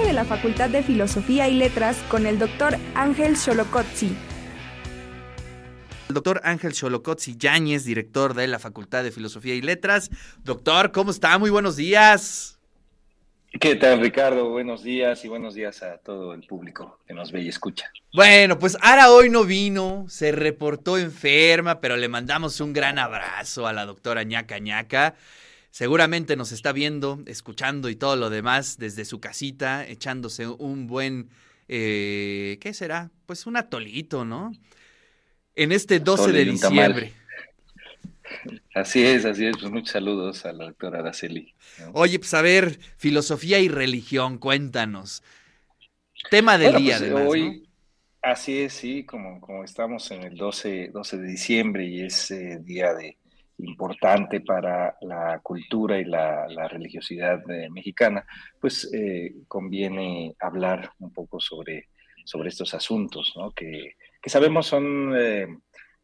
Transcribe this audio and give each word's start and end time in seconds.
de 0.00 0.14
la 0.14 0.24
Facultad 0.24 0.70
de 0.70 0.82
Filosofía 0.82 1.48
y 1.48 1.54
Letras 1.54 1.98
con 2.08 2.24
el 2.24 2.38
doctor 2.38 2.78
Ángel 2.94 3.36
Xolocotzi. 3.36 4.16
El 6.08 6.14
doctor 6.14 6.40
Ángel 6.44 6.72
Xolocotzi 6.72 7.36
Yáñez, 7.36 7.84
director 7.84 8.32
de 8.32 8.46
la 8.46 8.58
Facultad 8.58 9.04
de 9.04 9.12
Filosofía 9.12 9.54
y 9.54 9.60
Letras. 9.60 10.10
Doctor, 10.44 10.92
¿cómo 10.92 11.10
está? 11.10 11.36
Muy 11.36 11.50
buenos 11.50 11.76
días. 11.76 12.58
¿Qué 13.60 13.76
tal, 13.76 14.00
Ricardo? 14.00 14.48
Buenos 14.48 14.82
días 14.82 15.26
y 15.26 15.28
buenos 15.28 15.54
días 15.54 15.82
a 15.82 15.98
todo 15.98 16.32
el 16.32 16.40
público 16.46 16.98
que 17.06 17.12
nos 17.12 17.30
ve 17.30 17.42
y 17.42 17.48
escucha. 17.48 17.92
Bueno, 18.14 18.58
pues 18.58 18.78
Ara 18.80 19.10
hoy 19.10 19.28
no 19.28 19.44
vino, 19.44 20.06
se 20.08 20.32
reportó 20.32 20.96
enferma, 20.96 21.80
pero 21.80 21.98
le 21.98 22.08
mandamos 22.08 22.62
un 22.62 22.72
gran 22.72 22.98
abrazo 22.98 23.66
a 23.66 23.74
la 23.74 23.84
doctora 23.84 24.22
ñaca 24.22 24.58
ñaca. 24.58 25.16
Seguramente 25.72 26.36
nos 26.36 26.52
está 26.52 26.70
viendo, 26.72 27.22
escuchando 27.24 27.88
y 27.88 27.96
todo 27.96 28.14
lo 28.16 28.28
demás 28.28 28.76
desde 28.76 29.06
su 29.06 29.20
casita, 29.20 29.88
echándose 29.88 30.46
un 30.46 30.86
buen, 30.86 31.30
eh, 31.66 32.58
¿qué 32.60 32.74
será? 32.74 33.10
Pues 33.24 33.46
un 33.46 33.56
atolito, 33.56 34.26
¿no? 34.26 34.52
En 35.56 35.72
este 35.72 35.98
12 35.98 36.30
de 36.30 36.44
diciembre. 36.44 37.12
Así 38.74 39.02
es, 39.02 39.24
así 39.24 39.46
es. 39.46 39.56
Pues 39.58 39.72
muchos 39.72 39.92
saludos 39.92 40.44
a 40.44 40.52
la 40.52 40.66
doctora 40.66 40.98
Araceli. 40.98 41.54
Oye, 41.94 42.18
pues 42.18 42.34
a 42.34 42.42
ver, 42.42 42.78
filosofía 42.98 43.58
y 43.58 43.68
religión, 43.68 44.36
cuéntanos. 44.36 45.22
Tema 46.30 46.58
del 46.58 46.76
día, 46.76 46.98
pues, 46.98 47.12
hoy, 47.12 47.66
Así 48.20 48.60
es, 48.60 48.74
sí, 48.74 49.04
como, 49.04 49.40
como 49.40 49.64
estamos 49.64 50.10
en 50.10 50.22
el 50.22 50.36
12, 50.36 50.90
12 50.92 51.16
de 51.16 51.26
diciembre 51.26 51.86
y 51.86 52.02
es 52.02 52.30
eh, 52.30 52.58
día 52.62 52.92
de 52.94 53.16
importante 53.58 54.40
para 54.40 54.96
la 55.02 55.40
cultura 55.42 55.98
y 55.98 56.04
la, 56.04 56.46
religiosidad 56.68 57.44
mexicana, 57.70 58.24
pues 58.60 58.90
eh, 58.92 59.34
conviene 59.48 60.34
hablar 60.40 60.92
un 60.98 61.12
poco 61.12 61.40
sobre, 61.40 61.88
sobre 62.24 62.48
estos 62.48 62.74
asuntos, 62.74 63.32
¿no? 63.36 63.52
que, 63.52 63.96
que 64.20 64.30
sabemos 64.30 64.66
son 64.66 65.14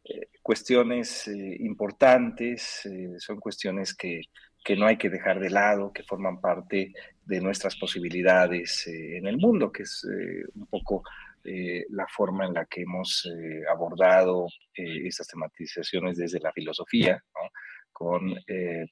eh, 0.09 0.29
cuestiones 0.43 1.29
eh, 1.29 1.57
importantes, 1.61 2.87
eh, 2.87 3.17
son 3.19 3.39
cuestiones 3.39 3.95
que, 3.95 4.23
que, 4.65 4.75
no 4.75 4.87
hay 4.87 4.97
que 4.97 5.11
dejar 5.11 5.39
de 5.39 5.51
lado, 5.51 5.93
que 5.93 6.03
forman 6.03 6.41
parte 6.41 6.95
de 7.27 7.41
nuestras 7.43 7.77
posibilidades 7.77 8.87
en 8.87 9.27
el 9.27 9.37
mundo, 9.37 9.71
que 9.71 9.83
es 9.83 10.07
un 10.55 10.67
poco 10.67 11.03
la 11.44 12.06
forma 12.08 12.47
en 12.47 12.55
la 12.55 12.67
que 12.67 12.83
hemos 12.83 13.28
abordado 13.70 14.47
estas 14.75 15.27
tematizaciones 15.28 16.17
desde 16.17 16.41
la 16.41 16.53
filosofía, 16.53 17.22
con 17.92 18.34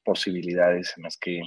posibilidades 0.05 0.95
en 0.97 1.05
las 1.05 1.17
que 1.17 1.41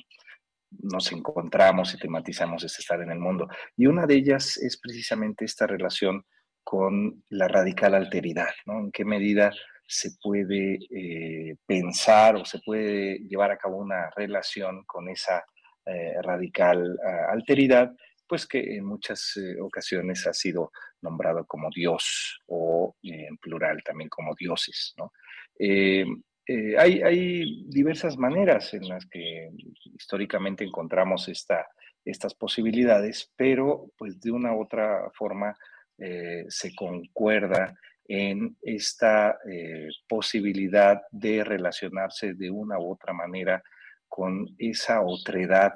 nos 0.72 1.12
encontramos 1.12 1.94
y 1.94 1.98
tematizamos 1.98 2.64
este 2.64 2.82
estar 2.82 3.02
en 3.02 3.12
el 3.12 3.20
mundo. 3.20 3.48
Y 3.76 3.88
una 3.88 4.06
de 4.06 4.16
ellas 4.16 4.58
es 4.58 4.78
precisamente 4.78 5.46
esta 5.46 5.66
relación 5.68 6.26
con 6.64 7.24
la 7.30 7.48
radical 7.48 7.96
alteridad. 7.96 8.50
En 8.68 8.92
qué 8.92 9.06
medida 9.06 9.52
se 9.88 10.12
puede 10.22 10.78
eh, 10.92 11.56
pensar 11.66 12.36
o 12.36 12.46
se 12.46 12.60
puede 12.60 13.20
llevar 13.28 13.52
a 13.52 13.58
cabo 13.58 13.78
una 13.78 14.12
relación 14.16 14.84
con 14.86 15.10
esa 15.10 15.44
eh, 15.86 16.22
radical 16.22 16.96
ah, 17.04 17.32
alteridad, 17.32 17.92
pues 18.28 18.46
que 18.46 18.76
en 18.76 18.86
muchas 18.86 19.36
eh, 19.38 19.60
ocasiones 19.60 20.28
ha 20.28 20.34
sido 20.34 20.72
nombrado 21.02 21.46
como 21.46 21.70
Dios 21.74 22.42
o 22.48 22.96
en 23.04 23.38
plural 23.38 23.82
también 23.84 24.10
como 24.10 24.36
dioses, 24.36 24.94
¿no? 24.98 25.12
hay, 25.60 27.02
hay, 27.02 27.66
diversas 27.68 28.18
maneras 28.18 28.74
en 28.74 28.88
las 28.88 29.06
que 29.06 29.50
históricamente 29.96 30.64
encontramos 30.64 31.28
esta, 31.28 31.68
estas 32.06 32.34
posibilidades, 32.34 33.32
pero 33.36 33.92
pues 33.98 34.20
de 34.20 34.32
una 34.32 34.54
u 34.54 34.62
otra 34.62 35.10
forma 35.14 35.56
eh, 35.98 36.46
se 36.48 36.74
concuerda 36.76 37.76
en 38.08 38.58
esta 38.62 39.38
eh, 39.48 39.88
posibilidad 40.08 41.02
de 41.12 41.44
relacionarse 41.44 42.34
de 42.34 42.50
una 42.50 42.80
u 42.80 42.92
otra 42.92 43.14
manera 43.14 43.62
con 44.08 44.48
esa 44.58 45.02
otredad 45.02 45.74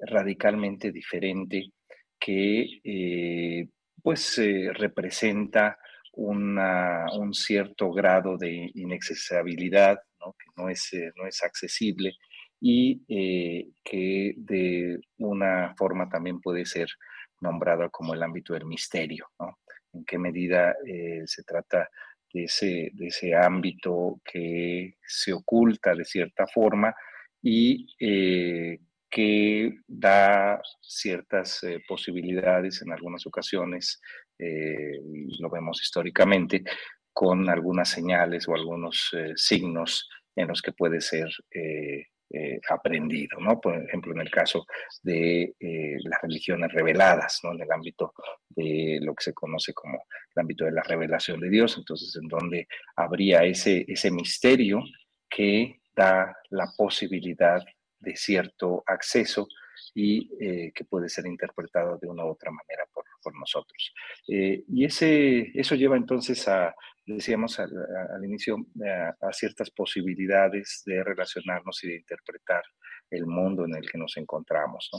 radicalmente 0.00 0.92
diferente 0.92 1.70
que 2.18 2.80
eh, 2.84 3.68
pues 4.04 4.38
representa 4.74 5.78
un 6.12 7.32
cierto 7.32 7.90
grado 7.90 8.36
de 8.36 8.70
inaccesibilidad, 8.74 9.98
que 10.18 10.46
no 10.56 10.68
es, 10.68 10.90
no 11.16 11.26
es 11.26 11.42
accesible 11.42 12.12
y 12.60 13.02
que 13.82 14.34
de 14.36 15.00
una 15.16 15.74
forma 15.74 16.06
también 16.10 16.38
puede 16.42 16.66
ser 16.66 16.88
nombrado 17.40 17.90
como 17.90 18.12
el 18.12 18.22
ámbito 18.22 18.52
del 18.52 18.66
misterio, 18.66 19.26
¿no? 19.38 19.58
En 19.92 20.04
qué 20.04 20.18
medida 20.18 20.74
eh, 20.86 21.22
se 21.24 21.44
trata 21.44 21.88
de 22.32 22.44
ese, 22.44 22.90
de 22.92 23.06
ese 23.06 23.34
ámbito 23.34 24.20
que 24.24 24.96
se 25.06 25.32
oculta 25.32 25.94
de 25.94 26.04
cierta 26.04 26.46
forma 26.46 26.94
y 27.40 27.86
eh, 28.00 28.80
que 29.14 29.70
da 29.86 30.60
ciertas 30.80 31.62
eh, 31.62 31.80
posibilidades 31.86 32.82
en 32.82 32.92
algunas 32.92 33.24
ocasiones, 33.26 34.00
lo 35.38 35.48
vemos 35.48 35.80
históricamente, 35.80 36.64
con 37.12 37.48
algunas 37.48 37.88
señales 37.88 38.48
o 38.48 38.54
algunos 38.56 39.12
signos 39.36 40.08
en 40.34 40.48
los 40.48 40.60
que 40.60 40.72
puede 40.72 41.00
ser 41.00 41.28
eh, 42.36 42.58
aprendido, 42.68 43.38
¿no? 43.38 43.60
Por 43.60 43.80
ejemplo, 43.80 44.12
en 44.12 44.20
el 44.20 44.30
caso 44.30 44.66
de 45.04 45.54
eh, 45.60 45.96
las 46.02 46.20
religiones 46.20 46.72
reveladas, 46.72 47.38
¿no? 47.44 47.52
En 47.52 47.60
el 47.60 47.70
ámbito 47.70 48.12
de 48.48 48.98
lo 49.02 49.14
que 49.14 49.24
se 49.24 49.32
conoce 49.32 49.72
como 49.72 50.02
el 50.34 50.40
ámbito 50.40 50.64
de 50.64 50.72
la 50.72 50.82
revelación 50.82 51.38
de 51.38 51.48
Dios, 51.48 51.76
entonces 51.78 52.16
en 52.20 52.26
donde 52.26 52.66
habría 52.96 53.44
ese, 53.44 53.84
ese 53.86 54.10
misterio 54.10 54.82
que 55.30 55.80
da 55.94 56.34
la 56.50 56.66
posibilidad 56.76 57.62
de 58.04 58.16
cierto 58.16 58.82
acceso 58.86 59.48
y 59.94 60.30
eh, 60.40 60.72
que 60.74 60.84
puede 60.84 61.08
ser 61.08 61.26
interpretado 61.26 61.98
de 61.98 62.08
una 62.08 62.24
u 62.24 62.30
otra 62.30 62.50
manera 62.50 62.84
por, 62.92 63.04
por 63.22 63.34
nosotros. 63.36 63.92
y 64.26 64.84
ese, 64.84 65.50
eso 65.54 65.74
lleva 65.74 65.96
entonces 65.96 66.46
a 66.48 66.74
decíamos 67.06 67.58
al, 67.60 67.70
inicio, 68.24 68.56
eh, 68.84 69.10
a, 69.20 69.32
ciertas 69.32 69.70
posibilidades 69.70 70.82
de 70.86 71.02
relacionarnos 71.02 71.82
y 71.84 71.88
de 71.88 71.96
interpretar 71.96 72.62
el 73.10 73.26
mundo 73.26 73.64
en 73.64 73.74
el 73.76 73.90
que 73.90 73.98
nos 73.98 74.16
encontramos. 74.16 74.90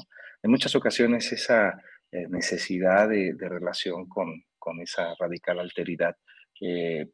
En 0.44 0.52
muchas 0.52 0.76
ocasiones 0.76 1.32
esa 1.32 1.82
eh, 2.12 2.28
necesidad 2.30 3.10
de, 3.10 3.36
relación 3.40 4.08
con, 4.08 4.44
con, 4.60 4.80
esa 4.82 5.16
radical 5.20 5.60
alteridad 5.60 6.16
eh, 6.62 7.10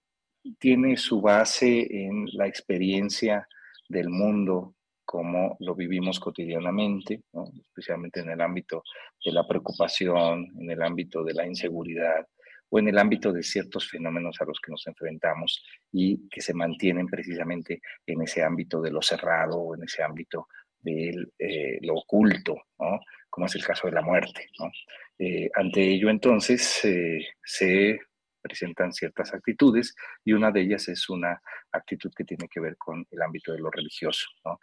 tiene 0.60 0.98
su 0.98 1.22
base 1.22 1.88
en 1.90 2.26
la 2.34 2.48
experiencia 2.48 3.48
del 3.88 4.10
mundo 4.10 4.76
como 5.12 5.58
lo 5.60 5.76
vivimos 5.76 6.22
cotidianamente, 6.22 7.24
especialmente 7.68 8.22
en 8.22 8.30
el 8.30 8.40
ámbito 8.40 8.82
de 9.26 9.34
la 9.34 9.46
preocupación, 9.46 10.48
en 10.58 10.72
el 10.72 10.82
ámbito 10.82 11.22
de 11.22 11.34
la 11.34 11.46
inseguridad, 11.46 12.26
o 12.70 12.80
en 12.80 12.88
el 12.88 12.98
ámbito 12.98 13.34
de 13.34 13.44
ciertos 13.44 13.90
fenómenos 13.90 14.40
a 14.40 14.46
los 14.46 14.62
que 14.62 14.72
nos 14.72 14.88
enfrentamos 14.88 15.66
y 15.92 16.30
que 16.30 16.40
se 16.40 16.54
mantienen 16.54 17.08
precisamente 17.08 17.82
en 18.06 18.22
ese 18.22 18.42
ámbito 18.42 18.82
de 18.82 18.92
lo 18.92 19.02
cerrado 19.02 19.58
o 19.58 19.76
en 19.76 19.84
ese 19.84 20.02
ámbito 20.02 20.48
de 20.80 21.14
eh, 21.38 21.80
lo 21.82 21.96
oculto, 21.96 22.56
¿no? 22.80 23.02
como 23.30 23.48
es 23.48 23.56
el 23.56 23.66
caso 23.66 23.88
de 23.88 23.94
la 23.94 24.02
muerte. 24.02 24.48
¿no? 24.60 24.72
Eh, 25.20 25.50
ante 25.54 25.82
ello, 25.82 26.10
entonces, 26.10 26.86
eh, 26.86 27.20
se 27.44 28.00
presentan 28.42 28.94
ciertas 28.94 29.34
actitudes 29.34 29.94
y 30.24 30.32
una 30.32 30.52
de 30.52 30.62
ellas 30.62 30.88
es 30.88 31.10
una 31.10 31.42
actitud 31.74 32.12
que 32.16 32.24
tiene 32.24 32.48
que 32.48 32.62
ver 32.62 32.78
con 32.78 33.06
el 33.12 33.22
ámbito 33.22 33.52
de 33.52 33.60
lo 33.60 33.70
religioso. 33.70 34.30
¿no? 34.46 34.58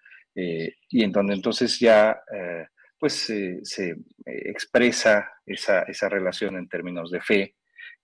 Y 0.90 1.02
en 1.02 1.12
donde 1.12 1.34
entonces 1.34 1.78
ya 1.78 2.20
pues 2.98 3.32
se 3.62 3.96
expresa 4.24 5.30
esa, 5.46 5.82
esa 5.82 6.08
relación 6.08 6.56
en 6.56 6.68
términos 6.68 7.10
de 7.10 7.20
fe, 7.20 7.56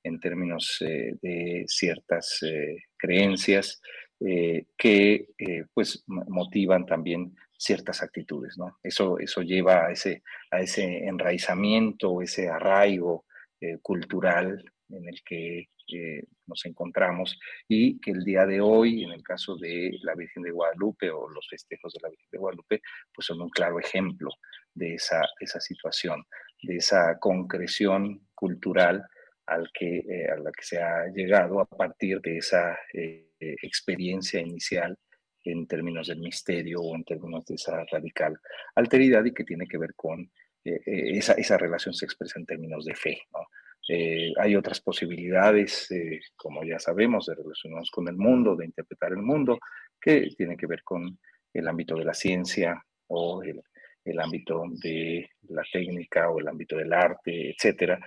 en 0.05 0.21
términos 0.21 0.77
eh, 0.81 1.15
de 1.21 1.65
ciertas 1.67 2.39
eh, 2.43 2.77
creencias 2.97 3.81
eh, 4.21 4.67
que 4.77 5.27
pues 5.73 6.05
motivan 6.07 6.87
también 6.87 7.35
ciertas 7.57 8.03
actitudes, 8.03 8.57
¿no? 8.59 8.79
Eso, 8.83 9.19
eso 9.19 9.43
lleva 9.43 9.87
a 9.87 9.93
ese, 9.93 10.23
a 10.51 10.61
ese 10.61 10.85
enraizamiento, 11.07 12.21
ese 12.23 12.49
arraigo 12.49 13.25
cultural 13.81 14.63
en 14.91 15.09
el 15.09 15.23
que 15.25 15.69
nos 16.47 16.65
encontramos 16.67 17.39
y 17.69 18.01
que 18.01 18.11
el 18.11 18.25
día 18.25 18.47
de 18.47 18.61
hoy, 18.61 19.05
en 19.05 19.13
el 19.13 19.23
caso 19.23 19.57
de 19.57 19.99
la 20.03 20.15
Virgen 20.15 20.43
de 20.43 20.51
Guadalupe 20.51 21.11
o 21.11 21.29
los 21.29 21.49
festejos 21.49 21.93
de 21.93 22.01
la 22.03 22.09
Virgen 22.09 22.29
de 22.31 22.39
Guadalupe, 22.39 22.83
pues 23.15 23.27
son 23.27 23.41
un 23.41 23.51
claro 23.51 23.79
ejemplo 23.79 24.31
de 24.75 24.95
esa, 24.95 25.23
esa 25.41 25.61
situación, 25.61 26.25
de 26.63 26.77
esa 26.77 27.19
concreción 27.19 28.27
cultural 28.35 29.05
al 29.47 29.71
que, 29.73 29.99
eh, 29.99 30.29
a 30.31 30.37
la 30.37 30.51
que 30.53 30.65
se 30.65 30.79
ha 30.83 31.07
llegado 31.09 31.61
a 31.61 31.67
partir 31.67 32.21
de 32.21 32.39
esa 32.39 32.79
eh, 32.93 33.31
experiencia 33.41 34.41
inicial 34.41 34.99
en 35.45 35.67
términos 35.67 36.09
del 36.09 36.21
misterio 36.21 36.81
o 36.81 36.97
en 36.97 37.05
términos 37.05 37.45
de 37.45 37.57
esa 37.57 37.85
radical 37.91 38.39
alteridad 38.75 39.25
y 39.27 39.35
que 39.35 39.45
tiene 39.45 39.67
que 39.67 39.77
ver 39.77 39.95
con 39.95 40.31
esa, 40.65 41.35
esa, 41.35 41.59
relación 41.59 41.93
se 41.93 42.07
expresa 42.07 42.39
en 42.39 42.47
términos 42.47 42.87
de 42.87 42.95
fe. 42.95 43.19
¿no? 43.35 43.41
Hay 43.89 44.57
otras 44.57 44.81
posibilidades, 44.81 45.89
como 46.37 46.65
ya 46.65 46.79
sabemos, 46.79 47.27
de 47.27 47.35
relacionarnos 47.35 47.91
con 47.91 48.09
el 48.09 48.17
mundo, 48.17 48.57
de 48.57 48.67
interpretar 48.67 49.13
el 49.13 49.23
mundo, 49.23 49.59
que 50.01 50.29
tienen 50.37 50.57
que 50.57 50.67
ver 50.67 50.83
con 50.83 51.19
el 51.53 51.69
ámbito 51.69 51.97
de 51.97 52.05
la 52.05 52.15
ciencia 52.15 52.83
o 53.09 53.43
el, 53.43 53.61
ámbito 54.19 54.63
de 54.83 55.29
la 55.49 55.63
técnica 55.73 56.31
o 56.31 56.41
el 56.41 56.49
ámbito 56.49 56.77
del 56.77 56.93
arte, 56.93 57.51
etcétera. 57.51 57.99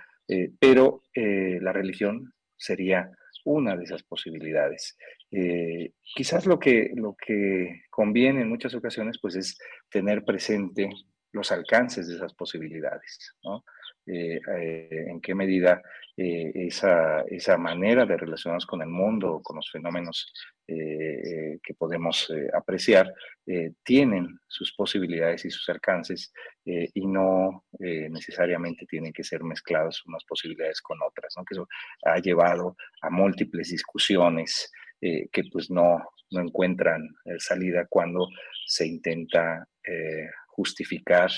pero 0.58 1.02
la 1.14 1.72
religión 1.72 2.32
sería 2.56 3.10
una 3.44 3.76
de 3.76 3.84
esas 3.84 4.02
posibilidades. 4.02 4.96
Eh, 5.30 5.92
quizás 6.14 6.46
lo 6.46 6.58
que, 6.58 6.90
lo 6.94 7.16
que 7.16 7.82
conviene 7.90 8.42
en 8.42 8.48
muchas 8.48 8.74
ocasiones 8.74 9.18
pues 9.20 9.36
es 9.36 9.58
tener 9.90 10.24
presente 10.24 10.88
los 11.32 11.52
alcances 11.52 12.08
de 12.08 12.16
esas 12.16 12.34
posibilidades, 12.34 13.34
¿no? 13.42 13.64
Eh, 14.10 14.40
eh, 14.56 15.04
en 15.10 15.20
qué 15.20 15.34
medida 15.34 15.82
eh, 16.16 16.50
esa, 16.54 17.20
esa, 17.28 17.58
manera 17.58 18.06
de 18.06 18.16
relacionarnos 18.16 18.64
con 18.64 18.80
el 18.80 18.88
mundo, 18.88 19.42
con 19.42 19.56
los 19.56 19.70
fenómenos 19.70 20.32
que 20.66 21.74
podemos 21.78 22.30
apreciar, 22.52 23.10
tienen 23.82 24.38
sus 24.46 24.74
posibilidades 24.74 25.46
y 25.46 25.50
sus 25.50 25.66
alcances 25.70 26.30
y 26.66 27.06
no 27.06 27.64
necesariamente 27.80 28.84
tienen 28.84 29.14
que 29.14 29.24
ser 29.24 29.42
mezclados 29.44 30.04
unas 30.04 30.22
posibilidades 30.26 30.82
con 30.82 30.98
otras, 31.02 31.32
¿no? 31.38 31.44
que 31.46 31.54
eso 31.54 31.66
ha 32.04 32.18
llevado 32.18 32.76
a 33.00 33.08
múltiples 33.08 33.70
discusiones 33.70 34.70
que 35.00 35.42
pues 35.50 35.70
no, 35.70 36.04
no 36.32 36.40
encuentran 36.42 37.00
salida 37.38 37.86
cuando 37.88 38.28
se 38.66 38.86
intenta 38.86 39.66
justificar 40.48 41.30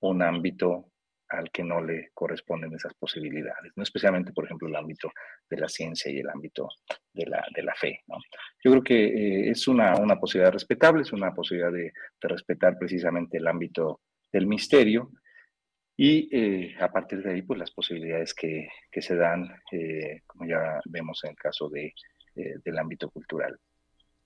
un 0.00 0.22
ámbito 0.22 0.89
al 1.30 1.50
que 1.50 1.62
no 1.62 1.80
le 1.80 2.10
corresponden 2.12 2.74
esas 2.74 2.92
posibilidades, 2.94 3.72
¿no? 3.76 3.82
especialmente, 3.82 4.32
por 4.32 4.44
ejemplo, 4.44 4.68
el 4.68 4.74
ámbito 4.74 5.10
de 5.48 5.56
la 5.58 5.68
ciencia 5.68 6.10
y 6.10 6.18
el 6.18 6.28
ámbito 6.28 6.68
de 7.12 7.26
la, 7.26 7.44
de 7.54 7.62
la 7.62 7.74
fe. 7.74 8.00
¿no? 8.08 8.16
Yo 8.62 8.72
creo 8.72 8.82
que 8.82 9.04
eh, 9.04 9.50
es 9.50 9.68
una, 9.68 9.96
una, 9.96 10.18
posibilidad 10.18 10.52
respetable, 10.52 11.02
es 11.02 11.12
una 11.12 11.32
posibilidad 11.32 11.72
de, 11.72 11.92
de 12.20 12.28
respetar 12.28 12.76
precisamente 12.78 13.38
el 13.38 13.46
ámbito 13.46 14.00
del 14.32 14.46
misterio 14.46 15.12
y 15.96 16.28
eh, 16.32 16.76
a 16.80 16.90
partir 16.90 17.22
de 17.22 17.32
ahí, 17.32 17.42
pues 17.42 17.58
las 17.58 17.70
posibilidades 17.70 18.34
que, 18.34 18.68
que 18.90 19.02
se 19.02 19.14
dan, 19.14 19.48
eh, 19.70 20.22
como 20.26 20.46
ya 20.46 20.80
vemos 20.86 21.22
en 21.24 21.30
el 21.30 21.36
caso 21.36 21.68
de, 21.68 21.94
del 22.34 22.78
ámbito 22.78 23.10
cultural. 23.10 23.58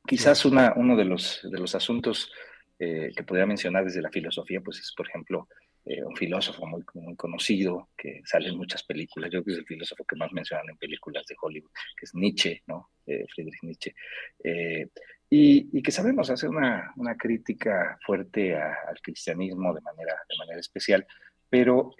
Quizás 0.06 0.44
una, 0.44 0.74
uno 0.76 0.96
de 0.96 1.04
los, 1.04 1.40
de 1.50 1.58
los 1.58 1.74
asuntos 1.74 2.30
que 2.76 3.24
podría 3.26 3.46
mencionar 3.46 3.84
desde 3.84 4.02
la 4.02 4.10
filosofía, 4.10 4.60
pues 4.60 4.78
es, 4.78 4.92
por 4.94 5.08
ejemplo, 5.08 5.48
eh, 5.86 6.02
un 6.02 6.16
filósofo 6.16 6.64
muy, 6.66 6.82
muy 6.94 7.14
conocido 7.14 7.90
que 7.94 8.22
sale 8.24 8.48
en 8.48 8.56
muchas 8.56 8.82
películas, 8.84 9.30
yo 9.30 9.42
creo 9.42 9.44
que 9.44 9.52
es 9.52 9.58
el 9.58 9.66
filósofo 9.66 10.02
que 10.04 10.16
más 10.16 10.32
mencionan 10.32 10.70
en 10.70 10.78
películas 10.78 11.26
de 11.26 11.36
Hollywood, 11.38 11.70
que 11.94 12.06
es 12.06 12.14
Nietzsche, 12.14 12.62
¿no? 12.66 12.88
Eh, 13.04 13.26
Friedrich 13.34 13.62
Nietzsche. 13.62 13.94
Eh, 14.42 14.88
y, 15.28 15.68
y, 15.76 15.82
que 15.82 15.90
sabemos 15.90 16.30
hacer 16.30 16.48
una, 16.48 16.90
una 16.96 17.16
crítica 17.16 17.98
fuerte 18.06 18.56
al 18.56 18.98
cristianismo 19.02 19.74
de 19.74 19.82
manera, 19.82 20.14
de 20.26 20.38
manera 20.38 20.58
especial, 20.58 21.06
pero 21.50 21.90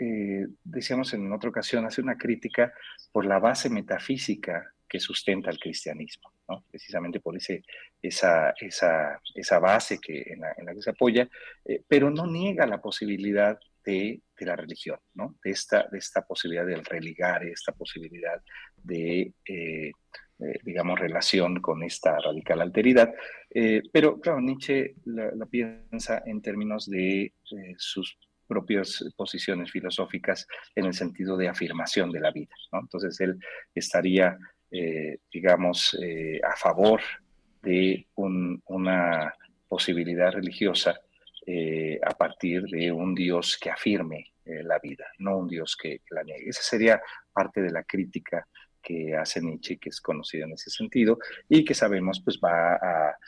decíamos 0.65 1.13
en 1.13 1.31
otra 1.33 1.51
ocasión, 1.51 1.85
hace 1.85 2.01
una 2.01 2.17
crítica 2.17 2.73
por 3.13 3.27
la 3.27 3.39
base 3.39 3.69
metafísica 3.69 4.73
que 4.89 4.99
sustenta 4.99 5.51
el 5.51 5.59
cristianismo, 5.59 6.33
¿no? 6.49 6.65
precisamente 6.71 7.21
por 7.21 7.37
ese, 7.37 7.63
esa, 8.01 8.51
esa, 8.59 9.21
esa 9.35 9.59
base 9.59 9.99
que, 10.01 10.23
en, 10.27 10.41
la, 10.41 10.55
en 10.57 10.67
la 10.67 10.75
que 10.75 10.83
se 10.83 10.91
apoya, 10.91 11.29
pero 11.87 12.11
no 12.11 12.27
niega 12.27 12.67
la 12.67 12.81
posibilidad 12.81 13.59
de, 13.85 14.21
la 14.41 14.57
religión, 14.57 14.99
¿no? 15.15 15.37
de, 15.43 15.51
esta, 15.51 15.89
de 15.91 15.99
esta 15.99 16.23
posibilidad 16.27 16.67
del 16.67 16.85
religar, 16.85 17.45
esta 17.45 17.73
posibilidad 17.73 18.43
de, 18.83 19.33
eh, 19.47 19.93
digamos, 20.65 20.99
relación 20.99 21.61
con 21.61 21.83
esta 21.83 22.19
radical 22.19 22.61
alteridad. 22.61 23.15
Eh, 23.51 23.83
pero, 23.93 24.21
claro, 24.21 24.41
Nietzsche 24.41 24.95
la, 25.05 25.47
piensa 25.47 26.23
en 26.27 26.43
términos 26.43 26.91
de 26.91 27.23
eh, 27.23 27.75
sus 27.79 28.19
propias 28.47 29.05
posiciones 29.17 29.71
filosóficas 29.71 30.47
en 30.75 30.87
el 30.87 30.95
sentido 30.95 31.37
de 31.37 31.49
afirmación 31.49 32.11
de 32.11 32.21
la 32.21 32.31
vida. 32.31 32.55
¿no? 32.73 32.81
Entonces, 32.81 33.19
él 33.21 33.39
estaría, 33.75 34.37
digamos, 35.33 35.97
a 36.43 36.57
favor 36.57 37.01
de 37.63 38.07
una 38.15 39.33
posibilidad 39.69 40.33
religiosa 40.33 41.01
eh, 41.47 42.01
a 42.03 42.13
partir 42.13 42.63
de 42.63 42.91
un 42.91 43.15
Dios 43.15 43.59
que 43.61 43.71
afirme 43.71 44.33
eh, 44.47 44.63
la 44.63 44.79
vida, 44.79 45.05
no 45.19 45.39
un 45.39 45.49
Dios 45.49 45.77
que, 45.77 46.01
la 46.11 46.23
niegue. 46.23 46.49
Esa 46.49 46.63
sería 46.63 47.03
parte 47.33 47.61
de 47.61 47.71
la 47.71 47.83
crítica 47.85 48.47
que 48.83 49.15
hace 49.15 49.41
Nietzsche, 49.41 49.79
que 49.79 49.89
es 49.89 50.01
conocida 50.01 50.45
en 50.45 50.53
ese 50.53 50.71
sentido, 50.71 51.19
y 51.49 51.65
que 51.65 51.75
sabemos 51.75 52.21
pues 52.23 52.39
va 52.43 52.75
a, 52.75 53.19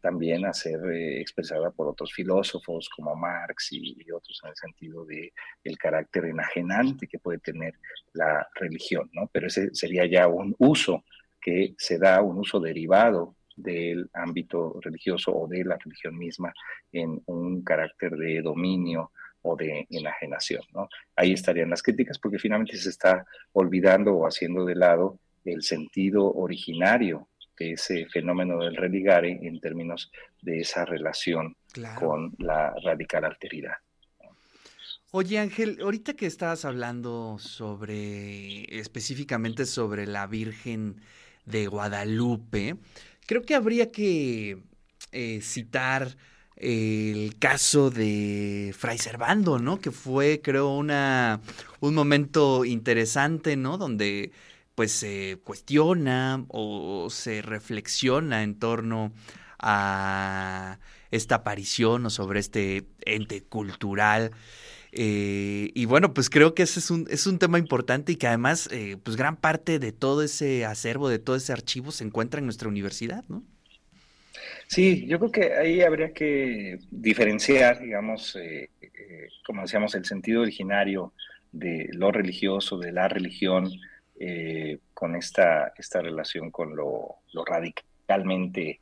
también 0.00 0.44
a 0.46 0.52
ser 0.52 0.80
eh, 0.90 1.20
expresada 1.20 1.70
por 1.70 1.88
otros 1.88 2.12
filósofos 2.12 2.88
como 2.88 3.14
Marx 3.14 3.68
y, 3.72 4.10
otros 4.10 4.40
en 4.42 4.50
el 4.50 4.56
sentido 4.56 5.04
de 5.04 5.32
el 5.64 5.78
carácter 5.78 6.26
enajenante 6.26 7.06
que 7.06 7.18
puede 7.18 7.38
tener 7.38 7.74
la 8.12 8.46
religión, 8.54 9.10
¿no? 9.12 9.28
Pero 9.32 9.46
ese 9.46 9.74
sería 9.74 10.06
ya 10.06 10.28
un 10.28 10.54
uso 10.58 11.04
que 11.40 11.74
se 11.78 11.98
da, 11.98 12.22
un 12.22 12.38
uso 12.38 12.60
derivado 12.60 13.34
del 13.56 14.10
ámbito 14.12 14.78
religioso 14.80 15.32
o 15.34 15.46
de 15.46 15.64
la 15.64 15.76
religión 15.76 16.16
misma 16.16 16.52
en 16.92 17.22
un 17.26 17.62
carácter 17.62 18.12
de 18.12 18.42
dominio 18.42 19.10
o 19.42 19.56
de 19.56 19.86
enajenación. 19.90 20.62
¿no? 20.72 20.88
Ahí 21.16 21.32
estarían 21.32 21.70
las 21.70 21.82
críticas 21.82 22.18
porque 22.18 22.38
finalmente 22.38 22.76
se 22.76 22.90
está 22.90 23.26
olvidando 23.52 24.14
o 24.14 24.26
haciendo 24.26 24.64
de 24.64 24.76
lado 24.76 25.18
el 25.44 25.62
sentido 25.62 26.32
originario 26.32 27.28
de 27.58 27.72
ese 27.72 28.06
fenómeno 28.06 28.58
del 28.58 28.76
religare 28.76 29.38
en 29.42 29.60
términos 29.60 30.10
de 30.40 30.60
esa 30.60 30.84
relación 30.84 31.56
con 31.98 32.34
la 32.38 32.74
radical 32.82 33.24
alteridad. 33.24 33.74
Oye 35.10 35.38
Ángel, 35.38 35.78
ahorita 35.82 36.14
que 36.14 36.26
estabas 36.26 36.64
hablando 36.64 37.36
sobre 37.38 38.64
específicamente 38.78 39.66
sobre 39.66 40.06
la 40.06 40.26
Virgen 40.26 41.02
de 41.44 41.66
Guadalupe, 41.66 42.76
creo 43.26 43.42
que 43.42 43.54
habría 43.54 43.90
que 43.90 44.58
eh, 45.12 45.40
citar 45.42 46.16
el 46.56 47.36
caso 47.38 47.90
de 47.90 48.74
Fray 48.78 48.98
Servando, 48.98 49.58
¿no? 49.58 49.80
Que 49.80 49.90
fue, 49.90 50.40
creo, 50.42 50.76
una, 50.76 51.40
un 51.80 51.94
momento 51.94 52.64
interesante, 52.64 53.56
¿no? 53.56 53.78
Donde 53.78 54.30
pues 54.74 54.92
se 54.92 55.38
cuestiona 55.44 56.44
o 56.48 57.08
se 57.10 57.42
reflexiona 57.42 58.42
en 58.42 58.58
torno 58.58 59.12
a 59.58 60.78
esta 61.10 61.36
aparición 61.36 62.06
o 62.06 62.10
sobre 62.10 62.40
este 62.40 62.86
ente 63.04 63.42
cultural. 63.42 64.32
Eh, 64.94 65.70
y 65.72 65.86
bueno, 65.86 66.12
pues 66.12 66.28
creo 66.28 66.54
que 66.54 66.62
ese 66.62 66.78
es 66.78 66.90
un, 66.90 67.06
es 67.10 67.26
un 67.26 67.38
tema 67.38 67.58
importante 67.58 68.12
y 68.12 68.16
que 68.16 68.26
además, 68.26 68.68
eh, 68.70 68.98
pues 69.02 69.16
gran 69.16 69.36
parte 69.36 69.78
de 69.78 69.90
todo 69.90 70.22
ese 70.22 70.66
acervo, 70.66 71.08
de 71.08 71.18
todo 71.18 71.34
ese 71.34 71.52
archivo 71.52 71.90
se 71.92 72.04
encuentra 72.04 72.40
en 72.40 72.44
nuestra 72.44 72.68
universidad, 72.68 73.24
¿no? 73.28 73.42
Sí, 74.66 75.06
yo 75.06 75.18
creo 75.18 75.32
que 75.32 75.54
ahí 75.54 75.80
habría 75.80 76.12
que 76.12 76.78
diferenciar, 76.90 77.80
digamos, 77.80 78.36
eh, 78.36 78.68
como 79.46 79.62
decíamos, 79.62 79.94
el 79.94 80.04
sentido 80.04 80.42
originario 80.42 81.12
de 81.52 81.88
lo 81.92 82.12
religioso, 82.12 82.78
de 82.78 82.92
la 82.92 83.08
religión, 83.08 83.70
con 84.94 85.16
esta, 85.16 85.72
esta 85.76 86.00
relación 86.00 86.52
con 86.52 86.76
lo, 86.76 87.16
lo 87.32 87.44
radicalmente 87.44 88.78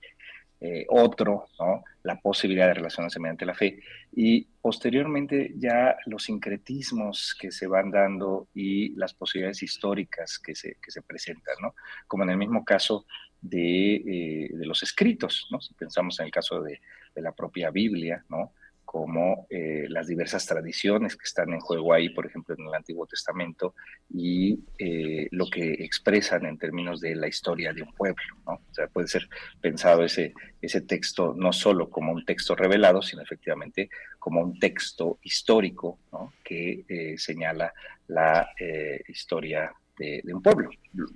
eh, 0.61 0.85
otro, 0.88 1.47
¿no? 1.59 1.85
la 2.02 2.21
posibilidad 2.21 2.69
de 2.69 2.75
relacionarse 2.75 3.19
mediante 3.19 3.47
la 3.47 3.55
fe. 3.55 3.81
Y 4.12 4.43
posteriormente 4.61 5.55
ya 5.57 5.97
los 6.07 6.25
sincretismos 6.25 7.35
que 7.38 7.50
se 7.50 7.67
van 7.67 7.90
dando 7.90 8.49
y 8.55 8.95
las 8.97 9.14
posibilidades 9.14 9.62
históricas 9.62 10.38
que 10.38 10.55
se, 10.55 10.76
que 10.83 10.90
se 10.90 11.02
presentan, 11.02 11.55
¿no? 11.62 11.75
como 12.07 12.25
en 12.25 12.31
el 12.31 12.37
mismo 12.37 12.64
caso 12.64 13.07
de, 13.40 13.95
eh, 13.97 14.50
de 14.52 14.67
los 14.67 14.83
escritos, 14.83 15.49
¿no? 15.50 15.61
si 15.61 15.73
pensamos 15.75 16.21
en 16.21 16.26
el 16.26 16.33
caso 16.33 16.61
de, 16.62 16.81
de 17.14 17.23
la 17.23 17.33
propia 17.33 17.71
Biblia, 17.71 18.25
¿no? 18.29 18.52
Como 18.90 19.47
eh, 19.50 19.85
las 19.88 20.09
diversas 20.09 20.44
tradiciones 20.47 21.14
que 21.14 21.23
están 21.23 21.52
en 21.52 21.61
juego 21.61 21.94
ahí, 21.94 22.09
por 22.09 22.26
ejemplo, 22.26 22.56
en 22.59 22.66
el 22.66 22.75
Antiguo 22.75 23.06
Testamento, 23.06 23.76
y 24.12 24.64
eh, 24.80 25.28
lo 25.30 25.47
que 25.47 25.75
expresan 25.75 26.44
en 26.44 26.59
términos 26.59 27.00
de 27.00 27.14
la 27.14 27.28
historia 27.28 27.73
de 27.73 27.82
un 27.82 27.92
pueblo. 27.92 28.20
¿no? 28.44 28.54
O 28.54 28.75
sea, 28.75 28.88
puede 28.88 29.06
ser 29.06 29.28
pensado 29.61 30.02
ese, 30.02 30.35
ese 30.61 30.80
texto 30.80 31.35
no 31.38 31.52
solo 31.52 31.88
como 31.88 32.11
un 32.11 32.25
texto 32.25 32.56
revelado, 32.56 33.00
sino 33.00 33.23
efectivamente 33.23 33.90
como 34.18 34.40
un 34.40 34.59
texto 34.59 35.20
histórico 35.23 36.00
¿no? 36.11 36.32
que 36.42 36.85
eh, 36.88 37.16
señala 37.16 37.73
la 38.09 38.50
historia 39.06 39.73
de, 39.97 40.20
un 40.35 40.42
pueblo. 40.42 40.68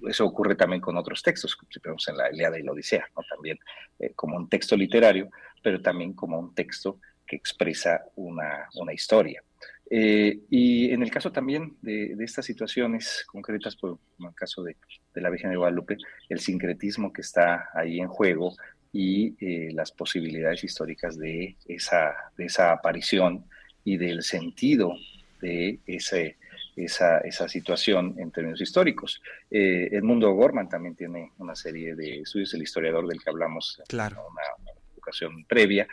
Eso 0.08 0.24
ocurre 0.26 0.54
también 0.54 0.80
con 0.80 0.96
otros 0.96 1.24
textos, 1.24 1.58
si 1.68 1.80
vemos 1.82 2.06
en 2.06 2.18
la 2.18 2.30
Iliada 2.30 2.56
y 2.56 2.62
la 2.62 2.70
Odisea, 2.70 3.04
¿no? 3.16 3.22
también 3.28 3.58
como 4.14 4.36
un 4.36 4.48
texto 4.48 4.76
literario, 4.76 5.28
pero 5.60 5.80
también 5.80 6.12
como 6.12 6.38
un 6.38 6.54
texto 6.54 7.00
que 7.26 7.36
expresa 7.36 8.04
una, 8.16 8.68
una 8.74 8.92
historia. 8.92 9.42
Eh, 9.90 10.40
y 10.50 10.90
en 10.90 11.02
el 11.02 11.10
caso 11.10 11.30
también 11.30 11.76
de, 11.82 12.16
estas 12.20 12.46
situaciones 12.46 13.24
concretas, 13.26 13.76
como 13.76 14.00
en 14.18 14.26
el 14.26 14.34
caso 14.34 14.62
de, 14.62 14.76
la 15.14 15.30
Virgen 15.30 15.50
de 15.50 15.56
Guadalupe, 15.56 15.98
el 16.28 16.40
sincretismo 16.40 17.12
que 17.12 17.20
está 17.20 17.68
ahí 17.74 18.00
en 18.00 18.08
juego 18.08 18.54
y 18.92 19.34
eh, 19.44 19.72
las 19.72 19.92
posibilidades 19.92 20.64
históricas 20.64 21.18
de 21.18 21.56
esa, 21.66 22.14
de 22.36 22.46
esa 22.46 22.72
aparición 22.72 23.44
y 23.84 23.96
del 23.96 24.22
sentido 24.22 24.94
de 25.40 25.80
ese, 25.86 26.38
esa, 26.76 27.18
esa 27.18 27.48
situación 27.48 28.14
en 28.18 28.30
términos 28.30 28.60
históricos. 28.60 29.20
Eh, 29.50 29.88
el 29.92 30.02
mundo 30.02 30.32
Gorman 30.32 30.68
también 30.68 30.94
tiene 30.94 31.32
una 31.38 31.54
serie 31.54 31.94
de 31.94 32.20
estudios, 32.20 32.54
el 32.54 32.62
historiador 32.62 33.06
del 33.06 33.22
que 33.22 33.30
hablamos 33.30 33.80
claro. 33.88 34.26
una, 34.30 34.42
educación 35.04 35.44
previa, 35.44 35.86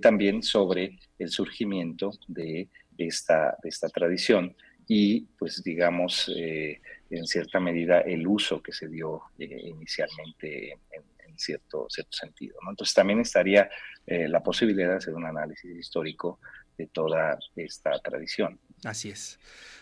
también 0.00 0.42
sobre 0.42 0.98
el 1.18 1.28
surgimiento 1.28 2.10
de 2.26 2.68
esta, 2.96 3.56
de 3.62 3.68
esta 3.68 3.88
tradición 3.88 4.56
y 4.88 5.22
pues 5.38 5.62
digamos 5.62 6.30
eh, 6.34 6.80
en 7.10 7.26
cierta 7.26 7.60
medida 7.60 8.00
el 8.00 8.26
uso 8.26 8.62
que 8.62 8.72
se 8.72 8.88
dio 8.88 9.22
eh, 9.38 9.60
inicialmente 9.64 10.72
en, 10.72 11.38
cierto, 11.38 11.86
cierto 11.90 12.16
sentido. 12.16 12.56
Entonces 12.66 12.94
también 12.94 13.20
estaría 13.20 13.68
eh, 14.06 14.26
la 14.26 14.42
posibilidad 14.42 14.88
de 14.88 14.96
hacer 14.96 15.12
un 15.12 15.26
análisis 15.26 15.70
histórico 15.76 16.40
de 16.78 16.86
toda 16.86 17.38
esta 17.56 17.98
tradición. 17.98 18.58
Así 18.84 19.10
es. 19.10 19.38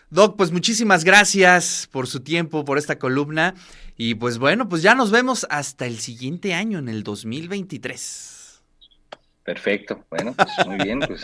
Doc, 0.09 0.35
pues 0.35 0.51
muchísimas 0.51 1.05
gracias 1.05 1.87
por 1.89 2.07
su 2.07 2.19
tiempo, 2.19 2.65
por 2.65 2.77
esta 2.77 2.99
columna 2.99 3.55
y 3.95 4.15
pues 4.15 4.37
bueno, 4.37 4.67
pues 4.67 4.81
ya 4.81 4.95
nos 4.95 5.11
vemos 5.11 5.47
hasta 5.49 5.85
el 5.85 5.99
siguiente 5.99 6.53
año, 6.53 6.79
en 6.79 6.89
el 6.89 7.03
2023. 7.03 8.34
Perfecto, 9.45 10.03
bueno, 10.09 10.33
pues 10.33 10.67
muy 10.67 10.77
bien, 10.83 10.99
pues 10.99 11.23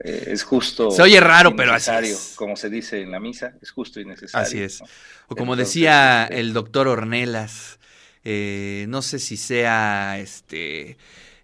eh, 0.00 0.24
es 0.26 0.42
justo. 0.42 0.90
Se 0.90 1.00
oye 1.00 1.20
raro, 1.20 1.54
pero 1.54 1.72
así 1.72 1.92
es. 2.02 2.34
Como 2.34 2.56
se 2.56 2.68
dice 2.68 3.00
en 3.00 3.12
la 3.12 3.20
misa, 3.20 3.54
es 3.62 3.70
justo 3.70 4.00
y 4.00 4.04
necesario. 4.04 4.44
Así 4.44 4.60
es. 4.60 4.82
O 5.28 5.36
como 5.36 5.54
decía 5.54 6.24
este 6.24 6.40
el 6.40 6.54
doctor 6.54 6.88
Ornelas, 6.88 7.78
eh, 8.24 8.86
no 8.88 9.00
sé 9.00 9.20
si 9.20 9.36
sea 9.36 10.18
este 10.18 10.96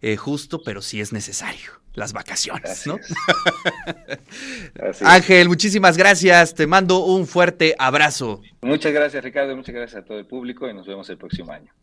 eh, 0.02 0.16
justo, 0.16 0.60
pero 0.64 0.82
sí 0.82 1.00
es 1.00 1.12
necesario. 1.12 1.78
Las 1.94 2.12
vacaciones, 2.12 2.86
¿no? 2.86 2.98
Ángel, 5.04 5.48
muchísimas 5.48 5.96
gracias. 5.96 6.54
Te 6.54 6.66
mando 6.66 7.04
un 7.04 7.26
fuerte 7.28 7.76
abrazo. 7.78 8.42
Muchas 8.60 8.92
gracias, 8.92 9.22
Ricardo. 9.22 9.56
Muchas 9.56 9.74
gracias 9.74 10.02
a 10.02 10.04
todo 10.04 10.18
el 10.18 10.26
público 10.26 10.68
y 10.68 10.74
nos 10.74 10.86
vemos 10.86 11.08
el 11.10 11.16
próximo 11.18 11.52
año. 11.52 11.72